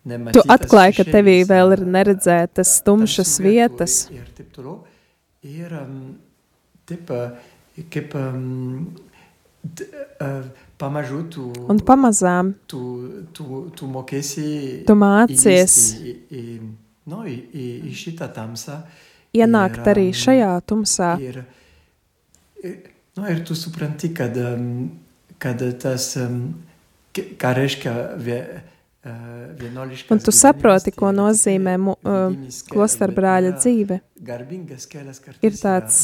[0.01, 3.97] Tu nematytas atklāji, ka tevī šešėlis, vēl ir a, neredzētas a, tumšas tamsių vietų vietas.
[4.09, 4.79] Ir taip toliau.
[5.43, 6.15] Ir um,
[6.89, 7.35] taip, a,
[7.93, 8.95] kaip um,
[9.61, 9.85] d,
[10.19, 10.29] a,
[10.81, 12.81] pamažu tu, Un pamazām tu,
[13.37, 13.45] tu,
[13.77, 14.47] tu mokėsi
[14.87, 16.45] tu mācies į,
[17.13, 18.81] nu, į, į, į šitą tamsą.
[19.37, 21.11] ienākt ir, arī um, šajā tumsā.
[21.23, 21.37] Ir,
[23.17, 24.89] nu, ir tu supranti, kad, um,
[25.41, 26.41] kad tas, um,
[27.15, 28.39] k- ką reiškia vie,
[29.05, 29.11] uh,
[29.61, 32.35] vienuoliškas Un tu saproti, ko nozīmē uh,
[32.71, 34.01] klosterbrāļa yra dzīve.
[35.41, 36.01] Ir tāds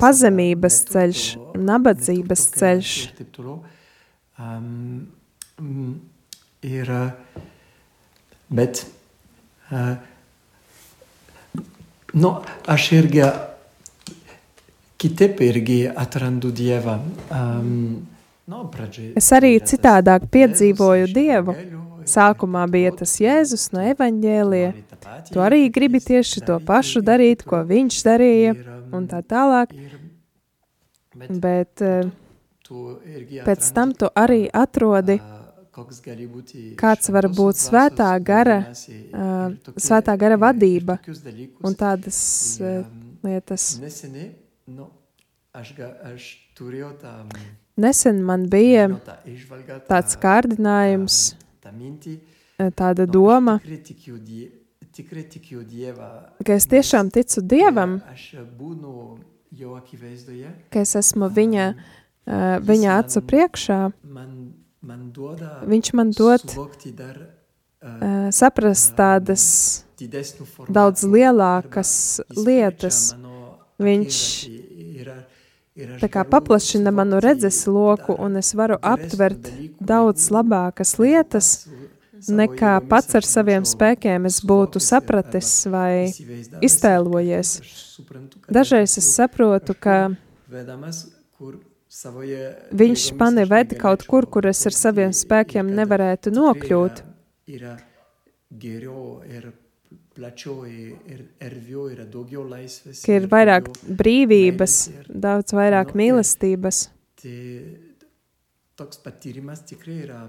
[0.00, 1.24] pazemības ceļš,
[1.56, 2.94] nabadzības ceļš.
[6.68, 7.42] ir uh,
[8.48, 8.86] bet,
[9.70, 9.96] uh,
[12.12, 12.32] nu,
[12.66, 13.24] aš irgi
[14.98, 16.98] kitaip irgi atrandu Dievą.
[17.30, 18.06] Um,
[18.48, 18.64] nu,
[19.18, 21.54] Es arī citādāk piedzīvoju Dievu.
[22.08, 24.72] Sākumā bija tas Jēzus no evaņģēlija.
[25.32, 28.52] Tu arī gribi tieši to pašu darīt, ko viņš darīja.
[28.54, 29.72] Um, un tā tālāk,
[31.40, 32.08] bet eh,
[33.44, 35.18] pēc tam tu arī atrodi,
[35.72, 38.56] koks gali būti kāds var būt svētā dvasios gara,
[39.62, 40.98] tokie- svētā gara vadība
[41.62, 42.18] un tādas
[42.60, 42.84] ā,
[43.22, 43.78] lietas.
[44.66, 44.90] Nu,
[47.78, 48.88] Nesen man bija
[49.88, 51.34] tāds kārdinājums,
[52.58, 53.60] eh, tāda nu, doma,
[56.44, 58.00] Ka es tiešām ticu Dievam,
[59.50, 60.52] jo akivaizdoje.
[60.70, 61.74] ka es esmu viņa,
[62.26, 63.80] eh, viņa acu priekšā.
[65.68, 66.44] Viņš man dod
[67.82, 69.84] eh, saprast tādas
[70.68, 73.14] daudz lielākas lietas.
[73.78, 74.16] Viņš
[76.02, 81.68] tā kā paplašina manu suvokti redzes loku, dar un es varu aptvert daudz labākas lietas,
[82.26, 86.08] nekā pats ar saviem spēkiem es būtu sapratis vai
[86.64, 87.54] iztēlojies.
[88.50, 89.98] Dažreiz es saprotu, ka
[92.82, 97.02] viņš mani aš ved kaut kur, kur es ar saviem spēkiem nevarētu nokļūt.
[103.04, 103.68] Ka ir ir vairāk
[104.00, 104.76] brīvības,
[105.08, 106.88] daudz vairāk mīlestības.
[108.78, 110.20] Toks patyrimas tikrai yra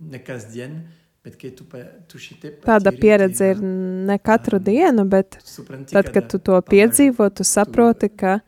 [0.00, 0.80] ne kasdien,
[1.24, 5.92] bet kai tu, pa, tu šitaip Tāda patyri, pieredze ir ne katru dienu, bet supranti,
[5.94, 8.38] tad, kad tu to piedzīvo, tu saproti, ka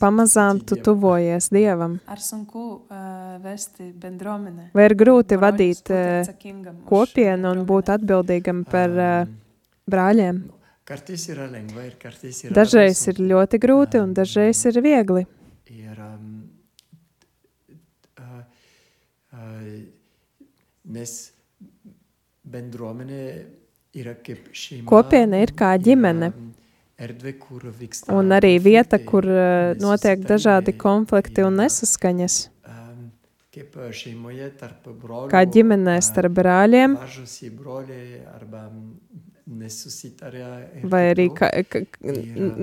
[0.00, 1.98] pamazām tu tuvojies Dievam.
[2.10, 4.70] Ar sunku uh, vesti bendruomenę?
[4.74, 6.32] Vai ir grūti vadīt už
[6.88, 8.96] kopienu un būt atbildīgam par
[9.88, 10.42] brāļiem?
[10.88, 12.54] Ir kartais yra.
[12.56, 15.26] Dažreiz ir ļoti grūti un dažreiz ir viegli.
[15.68, 16.48] Ir, um,
[18.16, 18.40] uh,
[19.36, 19.66] uh,
[20.88, 21.14] nes
[22.48, 23.24] bendruomenė
[23.98, 24.86] yra kaip šeima.
[24.88, 26.32] Kopiena ir kā ģimene.
[26.32, 26.56] yra
[26.98, 28.10] Erdvė, kur vyksta.
[28.10, 32.38] Un arī vieta, kur eh, notiek dažādi konflikti un nesaskaņas.
[32.66, 33.04] um,
[33.54, 35.30] Kaip uh, šeimoje tarp brolių.
[35.30, 38.66] Kā ģimenē uh, starp brāļiem, Važosi broliai arba
[40.90, 41.80] vai arī ka, ka,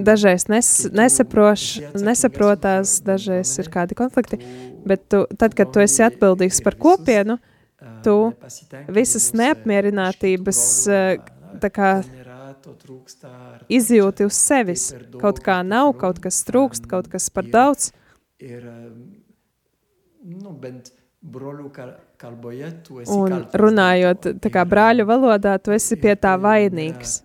[0.05, 1.63] dažreiz nes, nesaproš,
[1.97, 4.37] nesaprotās, dažreiz ir kādi konflikti.
[4.85, 7.39] Bet tu, tad, kad tu esi atbildīgs par kopienu,
[8.05, 8.17] tu
[8.93, 11.17] visas neapmierinātības, eh,
[11.75, 11.91] kā
[13.71, 14.89] izjūti uz sevis.
[15.21, 17.91] Kaut kā nav, kaut kas trūkst, kaut kas par daudz.
[23.15, 27.21] Un runājot tā kā brāļu valodā, tu esi pie tā vainīgs.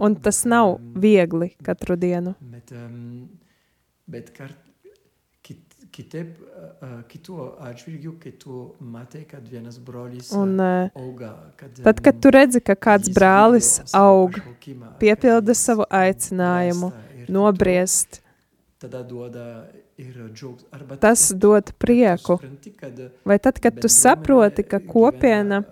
[0.00, 2.34] Un tas nav viegli katru dienu.
[2.40, 3.28] Bet, um,
[4.10, 4.58] bet kart,
[5.96, 6.36] kit, kitaip,
[6.82, 7.36] uh, kitų
[7.70, 12.32] atžvilgių, kai tu matai, kad vienas brolis Un uh, eh, auga, kad, tad, kad tu
[12.34, 14.36] redzi, ka kāds brālis aug,
[15.00, 16.92] piepilda savu aicinājumu,
[17.32, 18.20] nobriest,
[21.00, 22.38] tas dod prieku.
[23.24, 25.62] Vai tad, kad tu saproti, ka kopiena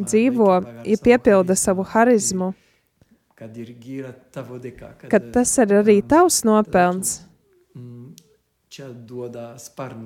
[0.00, 0.50] dzīvo,
[0.88, 2.54] ja piepilda savu harizmu,
[5.10, 7.16] Kad tas ir arī tavs nopelns.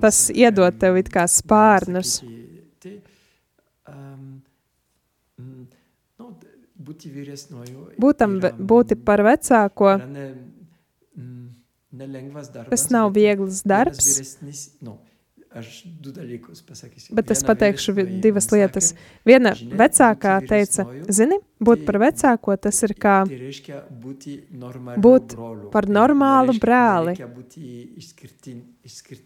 [0.02, 2.18] Tas iedod tev it kā spārnus.
[3.88, 4.42] um,
[5.38, 5.66] mm,
[6.20, 6.34] nu.
[8.02, 8.36] Būtam,
[8.72, 9.94] būti par vecāko,
[11.16, 11.46] mm,
[12.70, 14.36] tas nav viegls darbs,
[17.18, 18.92] bet es pateikšu divas lietas.
[19.26, 23.16] Viena vecākā teica, zini, būt par vecāko tas ir kā
[25.06, 25.36] Būt
[25.72, 27.16] par normālu brāli.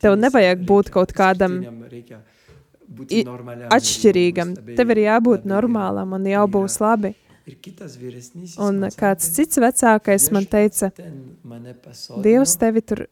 [0.00, 1.60] Tev nevajag būt kaut kādam
[3.70, 4.54] atšķirīgam.
[4.54, 7.14] ir Tev ir jābūt normālam un jau būs labi.
[8.61, 13.07] Un kāds cits vecākais man "Viešpats teica, Dievs tevi tur,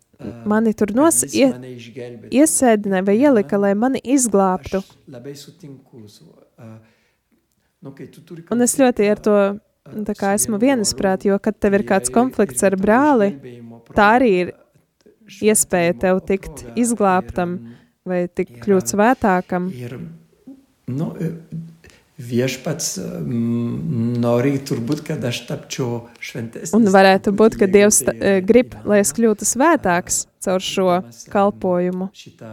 [0.45, 4.83] mani tur nos, ie, mane išgelbėtų." iesēdināja vai ielika, lai mani izglābtu.
[7.81, 7.95] Nu,
[8.51, 9.61] Un es ļoti ar to
[10.05, 13.33] tā kā esmu vienisprāt, jo, kad tev ir kāds konflikts ar brāli,
[13.95, 14.55] tā arī ir
[15.41, 17.59] iespēja tev tikt izglābtam.
[18.09, 19.69] vai tik kļūt svētākam.
[19.77, 19.99] Ir,
[20.89, 21.11] nu,
[22.19, 26.75] viešpats mm, nori turbūt, kad aš tapčiau šventesnis.
[26.75, 29.47] Un varētu būt, ka truputį, Dievs jeigu ta- tai eh, grib, yra lai es kļūtu
[29.47, 30.89] svētāks caur šo
[31.31, 32.11] kalpojumu.
[32.17, 32.53] Šitā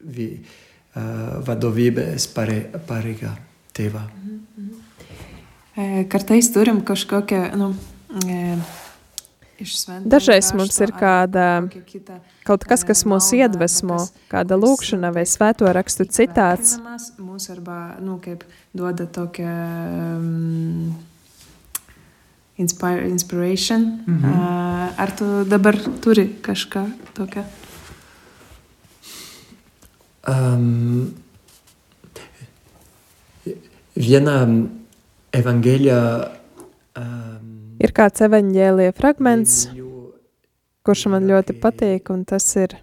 [0.00, 3.34] vi, uh, vadovības pare, pareiga
[3.76, 4.06] tēvā.
[5.78, 7.74] E, Kartais turim kažkokią, nu,
[8.26, 8.87] e, iš šventojo
[10.06, 11.66] Dažreiz mums ir kāda,
[12.46, 13.98] kaut kas, kas mūs iedvesmo,
[14.30, 16.76] kāda lūkšana vai svēto rakstu citāts.
[18.00, 18.18] nu,
[19.42, 20.94] um,
[22.58, 23.80] inspiration.
[24.06, 24.30] Mm -hmm.
[24.30, 27.44] uh, ar tu dabar turi kažką tokio?
[30.28, 31.14] Um,
[33.96, 34.66] viena
[35.32, 36.30] evangelija.
[37.78, 39.68] Ir kāds evaņģēlija fragments,
[40.86, 42.74] kurš man ļoti patīk, un tas ir.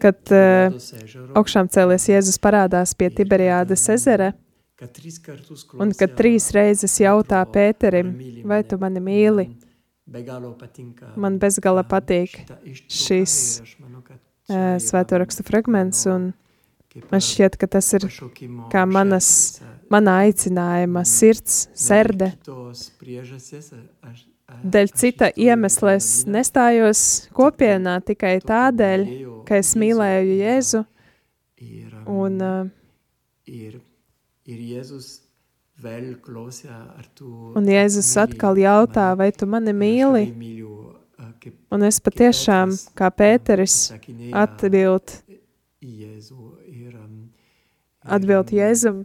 [0.00, 0.32] Kad
[1.36, 4.30] augšām cēlies Jēzus parādās pie Tiberiādas ezera,
[5.80, 8.14] un kad trīs reizes jautā Pēterim,
[8.48, 9.46] vai tu mani mīli,
[11.20, 12.56] man bezgala patīk uh,
[14.80, 16.32] svēto rakstu fragments, un
[17.10, 18.06] man šķiet, ka tas ir
[18.72, 19.28] kā manas,
[19.92, 22.32] mana aicinājuma sirds, serde.
[24.64, 27.00] Dēļ cita iemesla es nestājos
[27.34, 29.06] kopienā tikai tādēļ,
[29.48, 30.84] ka es mīlēju Jēzu.
[32.10, 32.68] Un, uh,
[37.58, 40.24] un Jēzus atkal jautā, vai tu mani mīli?
[41.72, 43.78] Un es patiešām, kā Pēteris,
[44.44, 45.16] atbild,
[48.04, 49.04] atbild Jēzum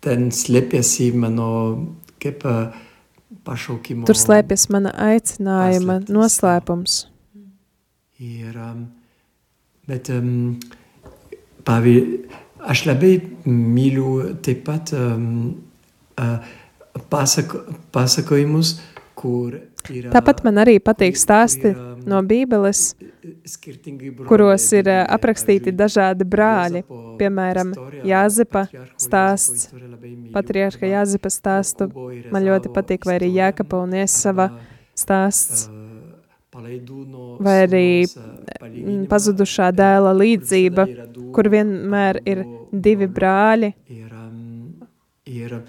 [0.00, 1.48] ten slēpjas mano
[2.22, 2.44] kaip
[3.46, 4.06] pašaukimo.
[4.08, 7.04] Tur slēpjas mana aicinājuma noslēpums.
[8.20, 8.56] Ir,
[9.88, 10.58] bet, um,
[11.64, 12.28] pavyzdžiui,
[12.60, 13.14] aš labai
[13.48, 15.54] myliu taip pat um,
[16.20, 16.50] uh,
[17.12, 17.62] pasako,
[17.94, 18.74] pasakojimus,
[19.20, 19.56] kur
[19.90, 20.10] yra.
[20.14, 21.72] Tāpat man arī patīk stāsti
[22.08, 22.94] no Bībeles,
[24.28, 26.84] kuros ir aprakstīti dažādi brāļi,
[27.20, 27.74] piemēram,
[28.08, 28.64] Jāzepa
[29.00, 29.68] stāsts,
[30.34, 31.90] patriarha Jāzepa stāstu,
[32.32, 34.48] man ļoti patīk, vai arī Jēkapa un Iesava
[34.96, 35.68] stāsts,
[37.40, 37.86] vai arī
[39.10, 40.86] pazudušā dēla līdzība,
[41.34, 43.74] kur vienmēr ir divi brāļi.
[43.90, 44.16] Ir,
[45.30, 45.60] ir,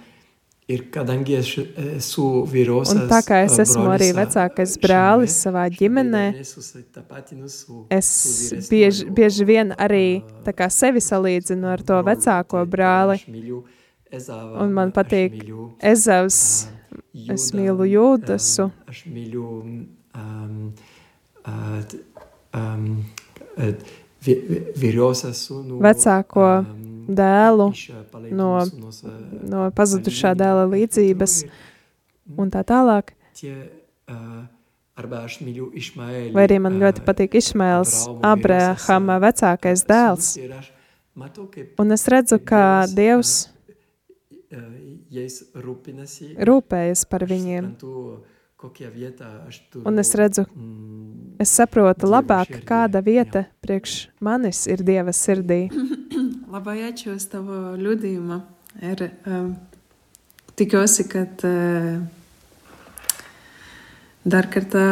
[0.72, 6.24] Ir, kadangi es esmu vīros, un tā kā es esmu arī vecākais brālis savā ģimenē,
[7.98, 8.12] es
[8.70, 10.06] bieži, bieži vien arī
[10.72, 13.20] sevi salīdzinu ar to vecāko brāli.
[14.62, 15.38] Un man patīk
[15.92, 16.40] Ezavs,
[17.32, 18.70] es mīlu Jūdasu.
[25.34, 25.80] Sunu.
[25.82, 27.70] Vecāko um, dēlu
[28.32, 28.50] no,
[29.54, 31.38] no pazudušā dēla līdzības
[32.38, 33.14] un tā tālāk.
[36.36, 37.96] Vai arī man ļoti patīk Išmaels,
[38.28, 40.36] Abrahama vecākais dēls.
[41.82, 43.50] Un es redzu, ka Dievs
[46.52, 47.74] rūpējas par viņiem.
[49.86, 50.46] Un es redzu,
[51.42, 55.66] es saprotu labāk, kāda vieta priekš manis ir Dieva sirdī.
[57.16, 58.38] Uz tavo liūdėjimą.
[58.84, 59.54] Ir um,
[60.60, 62.02] tikiuosi, kad uh,
[64.24, 64.84] dar kartą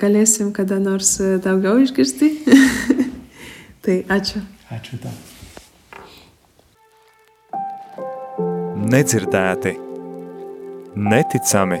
[0.00, 2.30] galėsim kada nors daugiau išgirsti.
[3.84, 4.44] tai ačiū.
[4.70, 5.16] Ačiū tau.
[8.88, 9.74] Nedzirdēti,
[10.96, 11.80] neticami,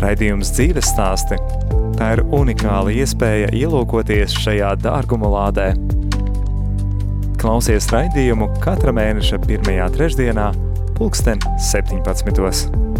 [0.00, 1.40] Raidījums dzīves stāsti–
[1.98, 5.72] tā ir unikāla iespēja ielūkoties šajā dārgumu lādē–
[7.42, 10.46] Klausies raidījumu katra mēneša pirmajā trešdienā,
[10.94, 12.91] pulksten 17.